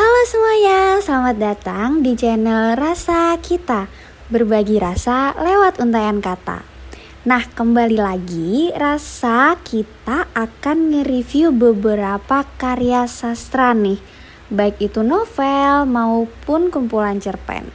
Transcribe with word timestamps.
Halo 0.00 0.24
semuanya, 0.24 0.80
selamat 1.04 1.36
datang 1.36 2.00
di 2.00 2.16
channel 2.16 2.72
Rasa 2.72 3.36
Kita 3.36 3.84
Berbagi 4.32 4.80
rasa 4.80 5.36
lewat 5.36 5.76
untayan 5.76 6.24
kata 6.24 6.64
Nah 7.28 7.44
kembali 7.44 8.00
lagi, 8.00 8.72
Rasa 8.72 9.60
Kita 9.60 10.32
akan 10.32 10.96
nge-review 10.96 11.52
beberapa 11.52 12.48
karya 12.56 13.04
sastra 13.04 13.76
nih 13.76 14.00
Baik 14.48 14.80
itu 14.80 15.04
novel 15.04 15.84
maupun 15.84 16.72
kumpulan 16.72 17.20
cerpen 17.20 17.68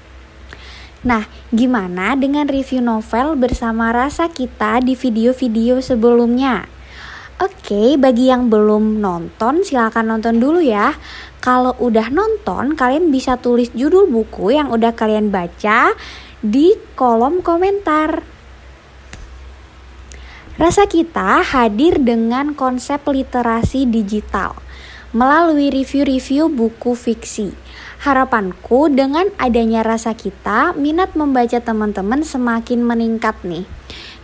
Nah, 1.05 1.29
gimana 1.53 2.17
dengan 2.17 2.49
review 2.49 2.81
novel 2.81 3.37
bersama 3.37 3.93
rasa 3.93 4.33
kita 4.33 4.81
di 4.81 4.97
video-video 4.97 5.77
sebelumnya? 5.77 6.65
Oke, 7.35 7.99
bagi 7.99 8.31
yang 8.31 8.47
belum 8.47 9.03
nonton 9.03 9.59
silahkan 9.67 10.07
nonton 10.07 10.39
dulu 10.39 10.63
ya. 10.63 10.95
Kalau 11.43 11.75
udah 11.83 12.07
nonton, 12.07 12.79
kalian 12.79 13.11
bisa 13.11 13.35
tulis 13.35 13.75
judul 13.75 14.07
buku 14.07 14.55
yang 14.55 14.71
udah 14.71 14.95
kalian 14.95 15.35
baca 15.35 15.91
di 16.39 16.79
kolom 16.95 17.43
komentar. 17.43 18.23
Rasa 20.55 20.87
kita 20.87 21.43
hadir 21.43 21.99
dengan 21.99 22.55
konsep 22.55 23.03
literasi 23.03 23.83
digital 23.83 24.55
melalui 25.11 25.67
review-review 25.75 26.47
buku 26.47 26.95
fiksi. 26.95 27.51
Harapanku 27.99 28.87
dengan 28.87 29.27
adanya 29.35 29.83
rasa 29.83 30.15
kita, 30.15 30.71
minat 30.79 31.19
membaca 31.19 31.59
teman-teman 31.59 32.23
semakin 32.23 32.79
meningkat 32.79 33.35
nih. 33.43 33.67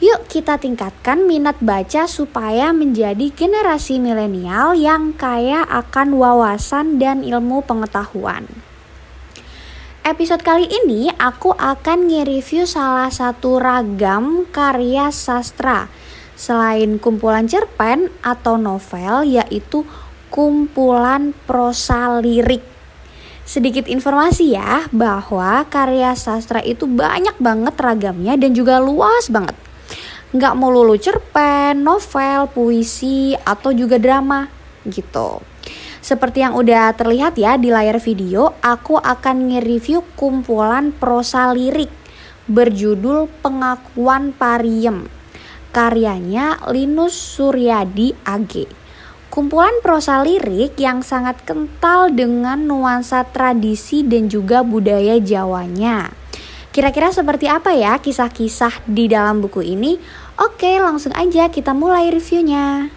Yuk 0.02 0.26
kita 0.26 0.58
tingkatkan 0.58 1.30
minat 1.30 1.62
baca 1.62 2.10
supaya 2.10 2.74
menjadi 2.74 3.30
generasi 3.30 4.02
milenial 4.02 4.74
yang 4.74 5.14
kaya 5.14 5.62
akan 5.62 6.18
wawasan 6.18 6.98
dan 6.98 7.22
ilmu 7.22 7.62
pengetahuan. 7.62 8.50
Episode 10.02 10.42
kali 10.42 10.66
ini 10.66 11.14
aku 11.22 11.54
akan 11.54 12.10
nge-review 12.10 12.66
salah 12.66 13.14
satu 13.14 13.62
ragam 13.62 14.50
karya 14.50 15.14
sastra 15.14 15.86
selain 16.34 16.98
kumpulan 16.98 17.46
cerpen 17.46 18.10
atau 18.26 18.58
novel 18.58 19.22
yaitu 19.22 19.86
kumpulan 20.34 21.38
prosa 21.46 22.18
lirik. 22.18 22.66
Sedikit 23.46 23.86
informasi 23.86 24.58
ya 24.58 24.90
bahwa 24.90 25.62
karya 25.70 26.18
sastra 26.18 26.58
itu 26.66 26.90
banyak 26.90 27.38
banget 27.38 27.78
ragamnya 27.78 28.34
dan 28.34 28.58
juga 28.58 28.82
luas 28.82 29.30
banget 29.30 29.61
nggak 30.32 30.56
melulu 30.56 30.96
cerpen, 30.96 31.84
novel, 31.84 32.48
puisi, 32.52 33.36
atau 33.36 33.76
juga 33.76 34.00
drama 34.00 34.48
gitu. 34.88 35.44
Seperti 36.02 36.42
yang 36.42 36.58
udah 36.58 36.98
terlihat 36.98 37.38
ya 37.38 37.62
di 37.62 37.70
layar 37.70 38.02
video, 38.02 38.58
aku 38.66 38.98
akan 38.98 39.54
nge-review 39.54 40.02
kumpulan 40.18 40.90
prosa 40.90 41.54
lirik 41.54 41.94
berjudul 42.50 43.30
Pengakuan 43.46 44.34
Pariem. 44.34 45.06
Karyanya 45.72 46.60
Linus 46.74 47.16
Suryadi 47.16 48.12
AG. 48.28 48.68
Kumpulan 49.32 49.80
prosa 49.80 50.20
lirik 50.20 50.76
yang 50.76 51.00
sangat 51.00 51.40
kental 51.48 52.12
dengan 52.12 52.68
nuansa 52.68 53.24
tradisi 53.24 54.04
dan 54.04 54.28
juga 54.28 54.68
budaya 54.68 55.16
Jawanya. 55.16 56.21
Kira-kira 56.72 57.12
seperti 57.12 57.52
apa 57.52 57.76
ya 57.76 58.00
kisah-kisah 58.00 58.88
di 58.88 59.12
dalam 59.12 59.44
buku 59.44 59.60
ini? 59.60 60.00
Oke, 60.40 60.80
langsung 60.80 61.12
aja 61.20 61.52
kita 61.52 61.76
mulai 61.76 62.08
reviewnya. 62.08 62.96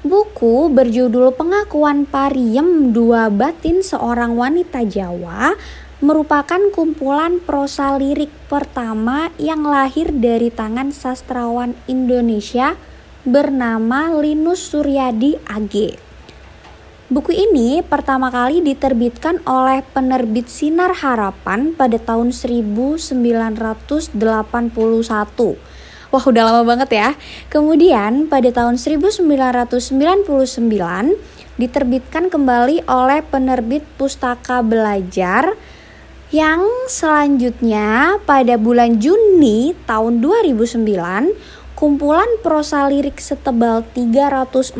Buku 0.00 0.72
berjudul 0.72 1.36
Pengakuan 1.36 2.08
Pariem 2.08 2.96
Dua 2.96 3.28
Batin 3.28 3.84
Seorang 3.84 4.32
Wanita 4.32 4.80
Jawa 4.88 5.52
merupakan 6.00 6.72
kumpulan 6.72 7.36
prosa 7.44 8.00
lirik 8.00 8.32
pertama 8.48 9.28
yang 9.36 9.68
lahir 9.68 10.08
dari 10.08 10.48
tangan 10.48 10.88
sastrawan 10.88 11.76
Indonesia 11.84 12.80
bernama 13.28 14.08
Linus 14.16 14.72
Suryadi 14.72 15.36
AG. 15.44 16.07
Buku 17.08 17.32
ini 17.32 17.80
pertama 17.80 18.28
kali 18.28 18.60
diterbitkan 18.60 19.40
oleh 19.48 19.80
penerbit 19.96 20.44
Sinar 20.44 20.92
Harapan 20.92 21.72
pada 21.72 21.96
tahun 21.96 22.36
1981. 22.36 24.12
Wah 26.12 26.24
udah 26.28 26.42
lama 26.44 26.68
banget 26.68 26.90
ya. 26.92 27.16
Kemudian 27.48 28.28
pada 28.28 28.52
tahun 28.52 28.76
1999 28.76 30.28
diterbitkan 31.56 32.28
kembali 32.28 32.84
oleh 32.84 33.24
penerbit 33.24 33.88
Pustaka 33.96 34.60
Belajar 34.60 35.56
yang 36.28 36.60
selanjutnya 36.92 38.20
pada 38.28 38.60
bulan 38.60 39.00
Juni 39.00 39.72
tahun 39.88 40.20
2009 40.20 40.84
kumpulan 41.72 42.28
prosa 42.44 42.84
lirik 42.84 43.16
setebal 43.16 43.80
314 43.96 44.76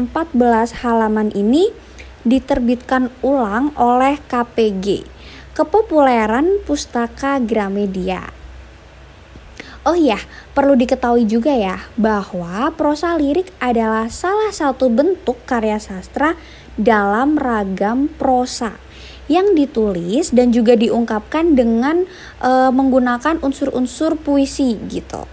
halaman 0.84 1.32
ini 1.32 1.87
diterbitkan 2.22 3.10
ulang 3.22 3.74
oleh 3.78 4.18
KPG, 4.26 5.06
Kepopuleran 5.54 6.62
Pustaka 6.66 7.38
Gramedia. 7.42 8.38
Oh 9.88 9.96
iya, 9.96 10.20
perlu 10.52 10.76
diketahui 10.76 11.24
juga 11.24 11.54
ya 11.54 11.80
bahwa 11.96 12.68
prosa 12.76 13.16
lirik 13.16 13.48
adalah 13.56 14.12
salah 14.12 14.52
satu 14.52 14.92
bentuk 14.92 15.40
karya 15.48 15.80
sastra 15.80 16.36
dalam 16.76 17.40
ragam 17.40 18.12
prosa 18.20 18.76
yang 19.32 19.56
ditulis 19.56 20.32
dan 20.32 20.52
juga 20.52 20.76
diungkapkan 20.76 21.56
dengan 21.56 22.08
e, 22.40 22.50
menggunakan 22.72 23.40
unsur-unsur 23.44 24.16
puisi 24.16 24.76
gitu. 24.88 25.28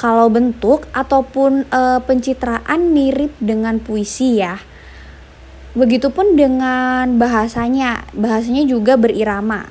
Kalau 0.00 0.32
bentuk 0.32 0.88
ataupun 0.96 1.68
e, 1.68 1.82
pencitraan 2.04 2.92
mirip 2.92 3.36
dengan 3.40 3.76
puisi 3.80 4.40
ya. 4.40 4.56
Begitupun 5.70 6.34
dengan 6.34 7.14
bahasanya, 7.14 8.02
bahasanya 8.10 8.66
juga 8.66 8.98
berirama. 8.98 9.70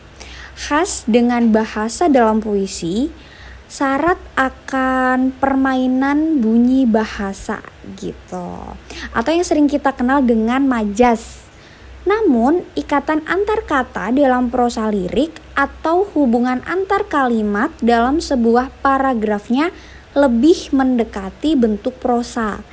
Khas 0.56 1.04
dengan 1.04 1.52
bahasa 1.52 2.08
dalam 2.08 2.40
puisi, 2.40 3.12
syarat 3.68 4.16
akan 4.40 5.36
permainan 5.36 6.40
bunyi 6.40 6.88
bahasa 6.88 7.60
gitu. 8.00 8.80
Atau 9.12 9.32
yang 9.36 9.44
sering 9.44 9.68
kita 9.68 9.92
kenal 9.92 10.24
dengan 10.24 10.64
majas. 10.64 11.44
Namun, 12.08 12.64
ikatan 12.80 13.28
antar 13.28 13.68
kata 13.68 14.16
dalam 14.16 14.48
prosa 14.48 14.88
lirik 14.88 15.36
atau 15.52 16.08
hubungan 16.16 16.64
antar 16.64 17.12
kalimat 17.12 17.76
dalam 17.84 18.24
sebuah 18.24 18.72
paragrafnya 18.80 19.76
lebih 20.16 20.72
mendekati 20.72 21.60
bentuk 21.60 22.00
prosa 22.00 22.64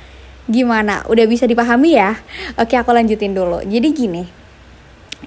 Gimana? 0.47 1.03
Udah 1.11 1.27
bisa 1.27 1.43
dipahami 1.43 1.99
ya? 1.99 2.15
Oke, 2.55 2.79
aku 2.79 2.95
lanjutin 2.95 3.35
dulu. 3.35 3.59
Jadi 3.67 3.87
gini. 3.91 4.23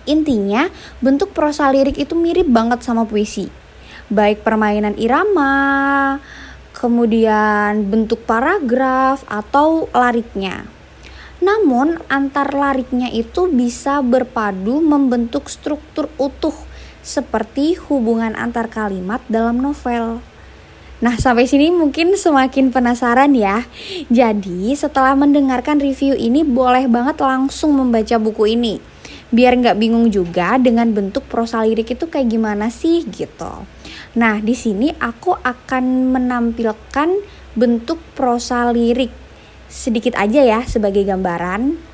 Intinya, 0.08 0.72
bentuk 1.04 1.36
prosa 1.36 1.69
lirik 1.69 2.00
itu 2.00 2.16
mirip 2.16 2.48
banget 2.48 2.81
sama 2.81 3.04
puisi. 3.04 3.53
Baik 4.08 4.41
permainan 4.41 4.97
irama, 4.97 6.19
kemudian 6.72 7.84
bentuk 7.92 8.25
paragraf 8.25 9.20
atau 9.28 9.92
lariknya. 9.92 10.64
Namun, 11.44 12.00
antar 12.08 12.56
lariknya 12.56 13.12
itu 13.12 13.48
bisa 13.52 14.00
berpadu 14.00 14.81
membentuk 14.81 15.52
struktur 15.52 16.08
utuh 16.16 16.56
seperti 17.04 17.76
hubungan 17.88 18.32
antar 18.37 18.72
kalimat 18.72 19.20
dalam 19.28 19.60
novel. 19.60 20.30
Nah, 21.00 21.16
sampai 21.16 21.49
sini 21.49 21.72
mungkin 21.72 22.12
semakin 22.12 22.69
penasaran 22.69 23.33
ya. 23.33 23.65
Jadi, 24.12 24.77
setelah 24.77 25.16
mendengarkan 25.16 25.81
review 25.81 26.12
ini, 26.12 26.44
boleh 26.44 26.84
banget 26.93 27.16
langsung 27.25 27.72
membaca 27.72 28.21
buku 28.21 28.53
ini. 28.53 28.77
Biar 29.33 29.56
nggak 29.56 29.78
bingung 29.81 30.12
juga 30.12 30.61
dengan 30.61 30.93
bentuk 30.93 31.25
prosa 31.31 31.64
lirik 31.64 31.97
itu 31.97 32.05
kayak 32.11 32.29
gimana 32.29 32.69
sih 32.69 33.06
gitu. 33.08 33.64
Nah, 34.19 34.43
di 34.43 34.52
sini 34.52 34.91
aku 34.99 35.38
akan 35.41 36.12
menampilkan 36.12 37.08
bentuk 37.55 37.99
prosa 38.19 38.69
lirik 38.75 39.11
sedikit 39.70 40.19
aja 40.19 40.43
ya 40.43 40.61
sebagai 40.67 41.06
gambaran. 41.06 41.89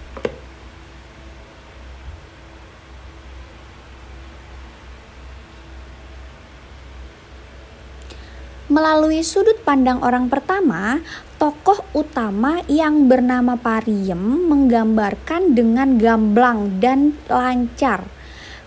Melalui 8.66 9.22
sudut 9.22 9.54
pandang 9.62 10.02
orang 10.02 10.26
pertama, 10.26 10.98
tokoh 11.38 11.86
utama 11.94 12.66
yang 12.66 13.06
bernama 13.06 13.54
Pariem 13.54 14.18
menggambarkan 14.18 15.54
dengan 15.54 15.94
gamblang 15.94 16.82
dan 16.82 17.14
lancar 17.30 18.10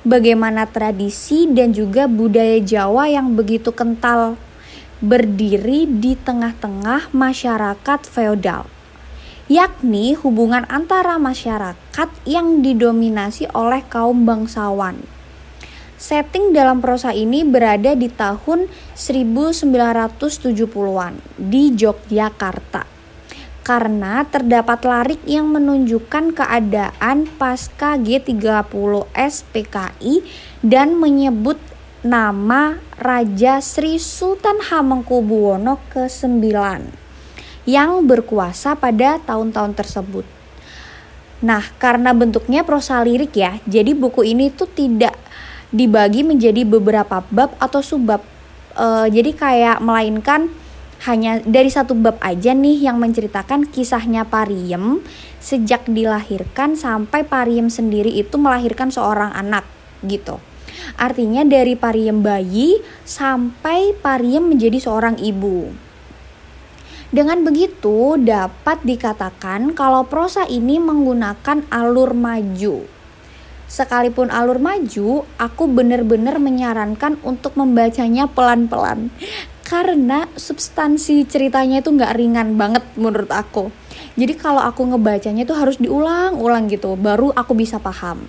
bagaimana 0.07 0.63
tradisi 0.72 1.51
dan 1.51 1.75
juga 1.75 2.07
budaya 2.07 2.63
Jawa 2.63 3.12
yang 3.12 3.36
begitu 3.36 3.75
kental 3.75 4.40
berdiri 5.04 5.84
di 5.84 6.16
tengah-tengah 6.16 7.12
masyarakat 7.12 8.00
feodal 8.07 8.72
yakni 9.50 10.13
hubungan 10.13 10.63
antara 10.69 11.18
masyarakat 11.18 12.10
yang 12.30 12.62
didominasi 12.62 13.50
oleh 13.50 13.81
kaum 13.90 14.22
bangsawan. 14.22 15.01
Setting 16.00 16.56
dalam 16.56 16.80
prosa 16.80 17.12
ini 17.12 17.44
berada 17.44 17.92
di 17.92 18.07
tahun 18.07 18.72
1970-an 18.96 21.19
di 21.36 21.75
Yogyakarta. 21.75 22.88
Karena 23.68 24.24
terdapat 24.24 24.88
larik 24.88 25.19
yang 25.28 25.51
menunjukkan 25.51 26.40
keadaan 26.40 27.28
pasca 27.36 28.00
G30S 28.00 29.44
PKI 29.51 30.24
dan 30.63 30.96
menyebut 30.96 31.60
nama 32.00 32.80
Raja 32.96 33.60
Sri 33.60 34.00
Sultan 34.00 34.72
Hamengkubuwono 34.72 35.84
ke-9 35.92 36.48
yang 37.68 38.07
berkuasa 38.07 38.80
pada 38.80 39.19
tahun-tahun 39.19 39.75
tersebut. 39.75 40.40
Nah, 41.40 41.63
karena 41.80 42.12
bentuknya 42.12 42.68
prosa 42.68 43.00
lirik 43.00 43.31
ya, 43.31 43.63
jadi 43.63 43.96
buku 43.96 44.28
ini 44.28 44.51
tuh 44.51 44.68
tidak 44.68 45.08
dibagi 45.69 46.25
menjadi 46.25 46.66
beberapa 46.66 47.21
bab 47.30 47.54
atau 47.62 47.81
subbab. 47.81 48.21
Uh, 48.80 49.06
jadi 49.10 49.31
kayak 49.36 49.77
melainkan 49.83 50.50
hanya 51.07 51.39
dari 51.48 51.71
satu 51.71 51.95
bab 51.95 52.19
aja 52.19 52.51
nih 52.51 52.89
yang 52.89 53.00
menceritakan 53.00 53.71
kisahnya 53.71 54.27
Pariem 54.27 55.00
sejak 55.39 55.88
dilahirkan 55.88 56.75
sampai 56.75 57.24
Pariem 57.24 57.71
sendiri 57.71 58.12
itu 58.12 58.36
melahirkan 58.36 58.92
seorang 58.92 59.31
anak 59.31 59.63
gitu. 60.04 60.44
Artinya 61.00 61.48
dari 61.48 61.80
Pariem 61.80 62.19
bayi 62.19 62.83
sampai 63.07 63.95
Pariem 63.95 64.44
menjadi 64.51 64.75
seorang 64.80 65.15
ibu. 65.24 65.72
Dengan 67.10 67.42
begitu 67.42 68.22
dapat 68.22 68.86
dikatakan 68.86 69.74
kalau 69.74 70.06
prosa 70.06 70.45
ini 70.45 70.77
menggunakan 70.77 71.65
alur 71.74 72.13
maju 72.13 72.99
sekalipun 73.69 74.33
alur 74.33 74.57
maju, 74.57 75.24
aku 75.38 75.63
benar-benar 75.69 76.42
menyarankan 76.42 77.21
untuk 77.21 77.54
membacanya 77.54 78.25
pelan-pelan. 78.25 79.13
Karena 79.62 80.25
substansi 80.33 81.30
ceritanya 81.30 81.86
itu 81.86 81.94
nggak 81.94 82.18
ringan 82.18 82.57
banget 82.57 82.81
menurut 82.98 83.30
aku. 83.30 83.69
Jadi 84.18 84.33
kalau 84.33 84.66
aku 84.66 84.89
ngebacanya 84.89 85.45
itu 85.45 85.54
harus 85.54 85.77
diulang-ulang 85.77 86.66
gitu, 86.74 86.98
baru 86.98 87.30
aku 87.38 87.54
bisa 87.54 87.77
paham. 87.77 88.25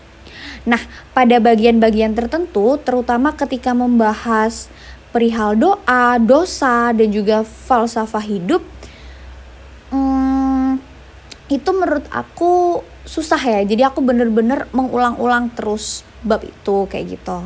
Nah, 0.68 0.78
pada 1.16 1.40
bagian-bagian 1.40 2.12
tertentu, 2.12 2.76
terutama 2.84 3.32
ketika 3.32 3.72
membahas 3.72 4.68
perihal 5.08 5.56
doa, 5.56 6.20
dosa, 6.20 6.92
dan 6.92 7.08
juga 7.08 7.42
falsafah 7.42 8.20
hidup, 8.20 8.60
hmm, 9.88 10.76
itu 11.48 11.70
menurut 11.72 12.04
aku 12.12 12.84
susah 13.04 13.40
ya. 13.40 13.60
Jadi 13.64 13.82
aku 13.86 14.04
bener-bener 14.04 14.68
mengulang-ulang 14.70 15.52
terus 15.54 16.02
bab 16.20 16.44
itu 16.44 16.84
kayak 16.88 17.20
gitu. 17.20 17.38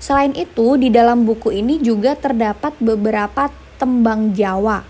Selain 0.00 0.32
itu 0.36 0.76
di 0.76 0.92
dalam 0.92 1.24
buku 1.24 1.52
ini 1.54 1.80
juga 1.80 2.16
terdapat 2.16 2.76
beberapa 2.80 3.48
tembang 3.80 4.36
Jawa. 4.36 4.84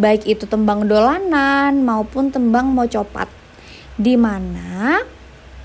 Baik 0.00 0.24
itu 0.24 0.48
tembang 0.48 0.88
dolanan 0.88 1.84
maupun 1.84 2.32
tembang 2.32 2.72
mocopat. 2.72 3.28
Di 4.00 4.16
mana 4.16 5.04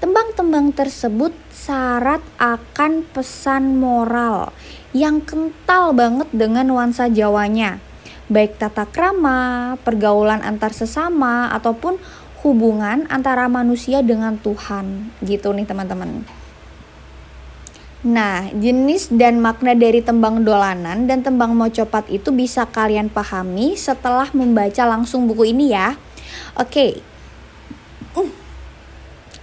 tembang-tembang 0.04 0.76
tersebut 0.76 1.32
syarat 1.56 2.20
akan 2.36 3.08
pesan 3.16 3.80
moral 3.80 4.52
yang 4.92 5.24
kental 5.24 5.96
banget 5.96 6.28
dengan 6.36 6.68
nuansa 6.68 7.08
Jawanya. 7.08 7.80
Baik 8.26 8.58
tata 8.58 8.90
krama, 8.90 9.78
pergaulan 9.86 10.42
antar 10.42 10.74
sesama 10.74 11.48
ataupun 11.54 12.02
hubungan 12.46 13.10
antara 13.10 13.50
manusia 13.50 14.06
dengan 14.06 14.38
Tuhan 14.38 15.10
gitu 15.26 15.50
nih 15.50 15.66
teman-teman. 15.66 16.22
Nah, 18.06 18.54
jenis 18.54 19.10
dan 19.10 19.42
makna 19.42 19.74
dari 19.74 19.98
tembang 19.98 20.46
dolanan 20.46 21.10
dan 21.10 21.26
tembang 21.26 21.58
mocopat 21.58 22.06
itu 22.14 22.30
bisa 22.30 22.70
kalian 22.70 23.10
pahami 23.10 23.74
setelah 23.74 24.30
membaca 24.30 24.86
langsung 24.86 25.26
buku 25.26 25.50
ini 25.58 25.74
ya. 25.74 25.98
Oke. 26.54 27.02
Uh. 28.14 28.30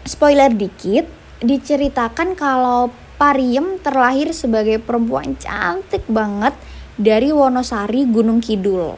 Spoiler 0.06 0.54
dikit, 0.54 1.10
diceritakan 1.43 2.38
kalau 2.38 2.94
Pariem 3.19 3.82
terlahir 3.82 4.31
sebagai 4.31 4.78
perempuan 4.78 5.34
cantik 5.38 6.06
banget 6.06 6.54
dari 6.94 7.34
Wonosari 7.34 8.06
Gunung 8.06 8.38
Kidul. 8.38 8.94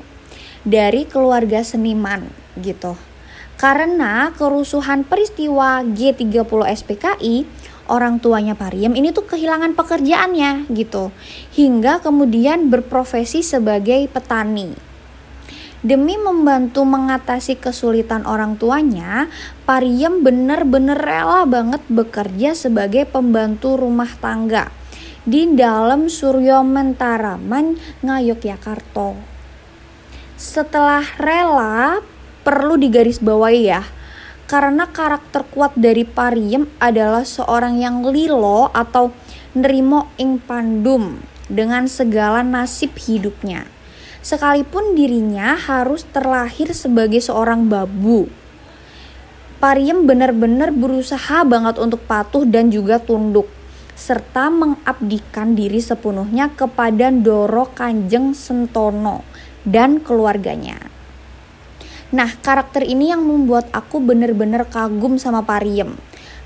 Dari 0.65 1.09
keluarga 1.09 1.65
seniman 1.65 2.29
gitu. 2.61 3.14
Karena 3.65 4.29
kerusuhan 4.37 5.09
peristiwa 5.09 5.81
G30 5.81 6.37
SPKI, 6.69 7.49
orang 7.89 8.21
tuanya 8.21 8.53
Pariem 8.53 8.93
ini 8.93 9.09
tuh 9.09 9.25
kehilangan 9.25 9.73
pekerjaannya 9.73 10.69
gitu. 10.69 11.09
Hingga 11.57 12.05
kemudian 12.05 12.69
berprofesi 12.69 13.41
sebagai 13.41 14.05
petani. 14.13 14.77
Demi 15.81 16.21
membantu 16.21 16.85
mengatasi 16.85 17.57
kesulitan 17.57 18.29
orang 18.29 18.61
tuanya, 18.61 19.33
Pariem 19.65 20.21
bener-bener 20.21 21.01
rela 21.01 21.49
banget 21.49 21.81
bekerja 21.89 22.53
sebagai 22.53 23.09
pembantu 23.09 23.81
rumah 23.81 24.13
tangga 24.21 24.69
di 25.25 25.49
dalam 25.57 26.13
Suryo 26.13 26.61
Mentaraman 26.61 27.81
Ngayogyakarta. 28.05 29.17
Setelah 30.37 31.05
rela, 31.17 32.05
perlu 32.45 32.77
digarisbawahi 32.77 33.63
ya. 33.65 33.83
Karena 34.45 34.85
karakter 34.87 35.49
kuat 35.49 35.73
dari 35.73 36.05
Pariem 36.05 36.69
adalah 36.77 37.25
seorang 37.25 37.81
yang 37.81 38.05
lilo 38.05 38.69
atau 38.77 39.09
nerimo 39.57 40.13
ing 40.21 40.37
pandum 40.39 41.25
dengan 41.49 41.89
segala 41.89 42.45
nasib 42.45 42.93
hidupnya. 43.01 43.65
Sekalipun 44.21 44.93
dirinya 44.93 45.57
harus 45.57 46.05
terlahir 46.13 46.77
sebagai 46.77 47.25
seorang 47.25 47.73
babu. 47.73 48.29
Pariem 49.65 50.05
benar-benar 50.05 50.77
berusaha 50.77 51.41
banget 51.49 51.81
untuk 51.81 52.05
patuh 52.05 52.45
dan 52.45 52.69
juga 52.69 53.01
tunduk 53.01 53.49
serta 53.95 54.51
mengabdikan 54.51 55.55
diri 55.55 55.79
sepenuhnya 55.79 56.51
kepada 56.51 57.15
Doro 57.15 57.71
Kanjeng 57.73 58.35
Sentono 58.35 59.23
dan 59.63 60.03
keluarganya. 60.03 60.94
Nah, 62.13 62.29
karakter 62.45 62.85
ini 62.85 63.09
yang 63.09 63.25
membuat 63.25 63.73
aku 63.73 64.03
bener-bener 64.03 64.69
kagum 64.69 65.17
sama 65.17 65.41
Pariem. 65.47 65.97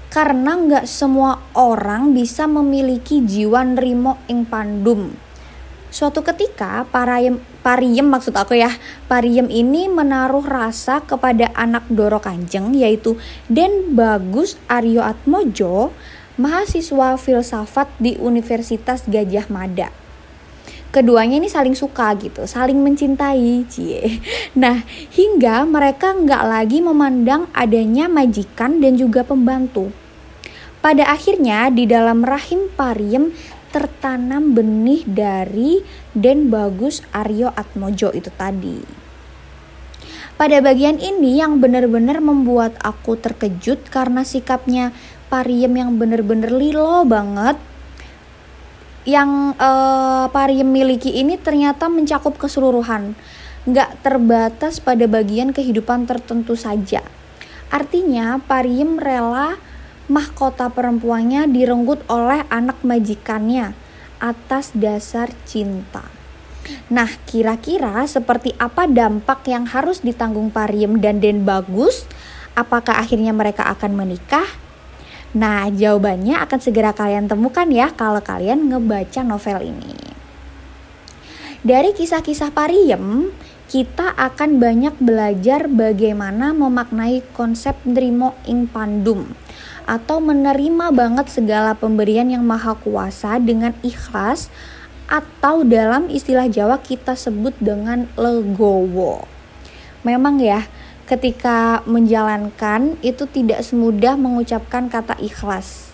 Karena 0.08 0.55
nggak 0.55 0.87
semua 0.87 1.43
orang 1.58 2.14
bisa 2.14 2.46
memiliki 2.46 3.24
jiwa 3.27 3.67
nerimo 3.67 4.22
ing 4.31 4.46
pandum. 4.46 5.10
Suatu 5.88 6.20
ketika, 6.20 6.84
Pariem, 6.93 7.41
Pariem 7.65 8.06
maksud 8.06 8.36
aku 8.36 8.55
ya, 8.55 8.70
Pariem 9.08 9.48
ini 9.48 9.88
menaruh 9.88 10.44
rasa 10.44 11.00
kepada 11.00 11.48
anak 11.56 11.88
Doro 11.88 12.20
Kanjeng 12.20 12.77
yaitu 12.77 13.17
Den 13.48 13.96
Bagus 13.96 14.60
Aryo 14.69 15.00
Atmojo, 15.00 15.91
mahasiswa 16.38 17.19
filsafat 17.19 17.88
di 17.98 18.15
Universitas 18.20 19.03
Gajah 19.08 19.50
Mada 19.50 20.07
keduanya 20.89 21.37
ini 21.37 21.49
saling 21.49 21.77
suka 21.77 22.17
gitu, 22.17 22.49
saling 22.49 22.81
mencintai, 22.81 23.65
cie. 23.69 24.21
Nah, 24.63 24.83
hingga 25.13 25.69
mereka 25.69 26.17
nggak 26.17 26.45
lagi 26.45 26.79
memandang 26.81 27.47
adanya 27.53 28.09
majikan 28.09 28.81
dan 28.81 28.97
juga 28.97 29.23
pembantu. 29.23 29.93
Pada 30.79 31.11
akhirnya 31.11 31.69
di 31.75 31.85
dalam 31.91 32.23
rahim 32.23 32.71
Pariem 32.73 33.35
tertanam 33.69 34.57
benih 34.57 35.05
dari 35.05 35.85
Den 36.17 36.49
Bagus 36.49 37.05
Aryo 37.13 37.53
Atmojo 37.53 38.15
itu 38.17 38.33
tadi. 38.33 38.81
Pada 40.39 40.63
bagian 40.63 41.03
ini 41.03 41.43
yang 41.43 41.59
benar-benar 41.59 42.23
membuat 42.23 42.79
aku 42.79 43.19
terkejut 43.19 43.91
karena 43.91 44.23
sikapnya 44.23 44.95
Pariem 45.27 45.75
yang 45.75 45.99
benar-benar 45.99 46.55
lilo 46.55 47.03
banget 47.03 47.59
yang 49.08 49.56
uh, 49.56 50.29
Pariem 50.29 50.69
miliki 50.69 51.08
ini 51.17 51.41
ternyata 51.41 51.88
mencakup 51.88 52.36
keseluruhan, 52.36 53.17
nggak 53.65 54.05
terbatas 54.05 54.84
pada 54.84 55.08
bagian 55.08 55.56
kehidupan 55.56 56.05
tertentu 56.05 56.53
saja. 56.60 57.00
Artinya 57.72 58.36
Pariem 58.44 59.00
rela 59.00 59.56
mahkota 60.12 60.69
perempuannya 60.69 61.48
direnggut 61.48 62.05
oleh 62.12 62.44
anak 62.53 62.84
majikannya 62.84 63.72
atas 64.20 64.77
dasar 64.77 65.32
cinta. 65.48 66.05
Nah, 66.93 67.08
kira-kira 67.24 68.05
seperti 68.05 68.53
apa 68.60 68.84
dampak 68.84 69.41
yang 69.48 69.65
harus 69.65 70.05
ditanggung 70.05 70.53
Pariem 70.53 71.00
dan 71.00 71.17
Den 71.17 71.48
Bagus? 71.48 72.05
Apakah 72.53 73.00
akhirnya 73.00 73.32
mereka 73.32 73.65
akan 73.72 74.05
menikah? 74.05 74.68
Nah, 75.37 75.69
jawabannya 75.69 76.41
akan 76.41 76.61
segera 76.61 76.97
kalian 76.97 77.29
temukan 77.29 77.69
ya 77.69 77.93
kalau 77.93 78.25
kalian 78.25 78.73
ngebaca 78.73 79.20
novel 79.20 79.61
ini. 79.61 79.93
Dari 81.61 81.93
kisah-kisah 81.93 82.55
Pariem, 82.55 83.29
kita 83.69 84.17
akan 84.17 84.56
banyak 84.56 84.97
belajar 84.97 85.69
bagaimana 85.69 86.56
memaknai 86.56 87.20
konsep 87.37 87.77
Drimo 87.85 88.32
ing 88.49 88.65
pandum 88.65 89.37
atau 89.85 90.20
menerima 90.20 90.93
banget 90.93 91.29
segala 91.29 91.77
pemberian 91.77 92.32
yang 92.32 92.44
maha 92.44 92.73
kuasa 92.77 93.37
dengan 93.37 93.77
ikhlas 93.85 94.49
atau 95.08 95.65
dalam 95.65 96.08
istilah 96.13 96.49
Jawa 96.49 96.81
kita 96.81 97.17
sebut 97.17 97.53
dengan 97.61 98.08
legowo. 98.17 99.25
Memang 100.05 100.41
ya, 100.41 100.65
ketika 101.08 101.81
menjalankan 101.88 103.00
itu 103.00 103.24
tidak 103.24 103.65
semudah 103.65 104.15
mengucapkan 104.20 104.93
kata 104.93 105.17
ikhlas. 105.24 105.88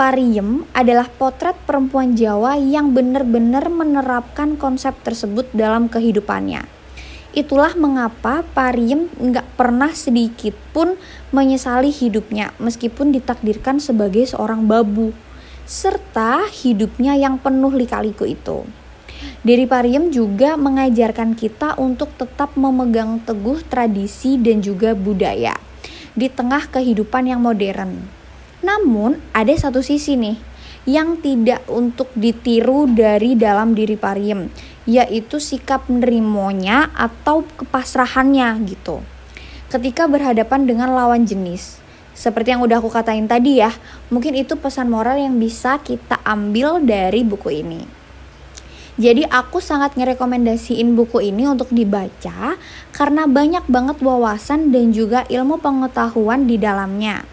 Pariem 0.00 0.64
adalah 0.72 1.06
potret 1.12 1.54
perempuan 1.68 2.16
Jawa 2.16 2.56
yang 2.56 2.96
benar-benar 2.96 3.68
menerapkan 3.68 4.56
konsep 4.56 4.96
tersebut 5.04 5.46
dalam 5.52 5.92
kehidupannya. 5.92 6.64
Itulah 7.36 7.76
mengapa 7.76 8.44
Pariem 8.56 9.12
nggak 9.12 9.56
pernah 9.60 9.92
sedikit 9.92 10.56
pun 10.72 10.96
menyesali 11.32 11.92
hidupnya 11.92 12.56
meskipun 12.60 13.12
ditakdirkan 13.12 13.80
sebagai 13.80 14.24
seorang 14.28 14.64
babu 14.64 15.12
serta 15.68 16.48
hidupnya 16.50 17.16
yang 17.16 17.40
penuh 17.40 17.72
lika-liku 17.72 18.28
itu. 18.28 18.81
Diri 19.42 19.66
Pariem 19.66 20.14
juga 20.14 20.54
mengajarkan 20.54 21.34
kita 21.34 21.74
untuk 21.74 22.14
tetap 22.14 22.54
memegang 22.54 23.18
teguh 23.26 23.58
tradisi 23.66 24.38
dan 24.38 24.62
juga 24.62 24.94
budaya 24.94 25.58
di 26.14 26.30
tengah 26.30 26.70
kehidupan 26.70 27.26
yang 27.26 27.42
modern. 27.42 28.06
Namun 28.62 29.18
ada 29.34 29.50
satu 29.50 29.82
sisi 29.82 30.14
nih 30.14 30.38
yang 30.86 31.18
tidak 31.18 31.66
untuk 31.66 32.06
ditiru 32.14 32.86
dari 32.86 33.34
dalam 33.34 33.74
diri 33.74 33.98
Pariem, 33.98 34.46
yaitu 34.86 35.42
sikap 35.42 35.90
nerimonya 35.90 36.94
atau 36.94 37.42
kepasrahannya 37.58 38.62
gitu. 38.70 39.02
Ketika 39.66 40.06
berhadapan 40.06 40.70
dengan 40.70 40.94
lawan 40.94 41.26
jenis. 41.26 41.82
Seperti 42.12 42.52
yang 42.54 42.62
udah 42.62 42.78
aku 42.78 42.92
katain 42.92 43.24
tadi 43.24 43.58
ya, 43.58 43.74
mungkin 44.12 44.36
itu 44.36 44.54
pesan 44.54 44.86
moral 44.86 45.16
yang 45.16 45.40
bisa 45.40 45.80
kita 45.80 46.20
ambil 46.22 46.78
dari 46.78 47.24
buku 47.24 47.64
ini. 47.64 48.01
Jadi 49.00 49.24
aku 49.24 49.64
sangat 49.64 49.96
ngerekomendasiin 49.96 50.92
buku 50.92 51.24
ini 51.24 51.48
untuk 51.48 51.72
dibaca 51.72 52.60
karena 52.92 53.24
banyak 53.24 53.64
banget 53.64 54.04
wawasan 54.04 54.68
dan 54.68 54.92
juga 54.92 55.24
ilmu 55.32 55.64
pengetahuan 55.64 56.44
di 56.44 56.60
dalamnya. 56.60 57.24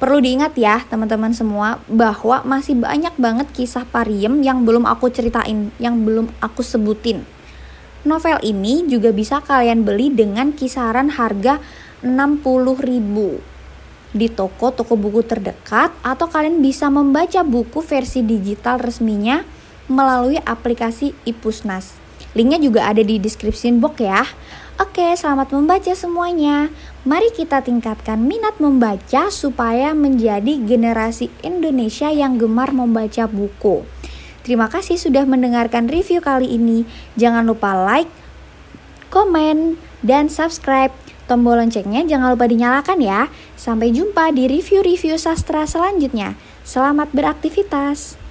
Perlu 0.00 0.24
diingat 0.24 0.56
ya 0.56 0.80
teman-teman 0.88 1.36
semua 1.36 1.76
bahwa 1.92 2.40
masih 2.48 2.80
banyak 2.80 3.12
banget 3.20 3.52
kisah 3.52 3.84
pariem 3.84 4.40
yang 4.40 4.64
belum 4.64 4.88
aku 4.88 5.12
ceritain, 5.12 5.68
yang 5.76 6.08
belum 6.08 6.32
aku 6.40 6.64
sebutin. 6.64 7.28
Novel 8.08 8.40
ini 8.40 8.88
juga 8.88 9.12
bisa 9.12 9.44
kalian 9.44 9.84
beli 9.84 10.08
dengan 10.08 10.56
kisaran 10.56 11.12
harga 11.12 11.60
60.000 12.00 13.52
di 14.14 14.28
toko-toko 14.28 14.96
buku 14.96 15.26
terdekat 15.26 15.90
atau 16.00 16.26
kalian 16.28 16.64
bisa 16.64 16.88
membaca 16.88 17.42
buku 17.42 17.82
versi 17.82 18.22
digital 18.22 18.78
resminya 18.78 19.42
melalui 19.86 20.40
aplikasi 20.42 21.12
Ipusnas. 21.28 21.96
Linknya 22.34 22.58
juga 22.58 22.90
ada 22.90 23.00
di 23.00 23.22
description 23.22 23.78
box 23.78 23.94
ya. 24.02 24.26
Oke, 24.74 25.14
selamat 25.14 25.54
membaca 25.54 25.94
semuanya. 25.94 26.66
Mari 27.06 27.30
kita 27.30 27.62
tingkatkan 27.62 28.18
minat 28.18 28.58
membaca 28.58 29.30
supaya 29.30 29.94
menjadi 29.94 30.58
generasi 30.66 31.30
Indonesia 31.46 32.10
yang 32.10 32.42
gemar 32.42 32.74
membaca 32.74 33.30
buku. 33.30 33.86
Terima 34.42 34.66
kasih 34.66 34.98
sudah 34.98 35.22
mendengarkan 35.24 35.86
review 35.86 36.18
kali 36.18 36.58
ini. 36.58 36.82
Jangan 37.14 37.46
lupa 37.46 37.72
like, 37.86 38.10
komen, 39.14 39.78
dan 40.02 40.26
subscribe. 40.26 40.90
Tombol 41.24 41.56
loncengnya 41.56 42.04
jangan 42.04 42.36
lupa 42.36 42.44
dinyalakan 42.50 42.98
ya. 43.00 43.32
Sampai 43.56 43.94
jumpa 43.94 44.34
di 44.34 44.50
review-review 44.50 45.16
sastra 45.16 45.64
selanjutnya. 45.64 46.36
Selamat 46.66 47.14
beraktivitas. 47.14 48.20